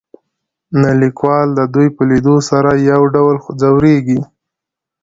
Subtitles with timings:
[0.79, 4.19] نو ليکوال د دوي په ليدو سره يو ډول ځوريږي.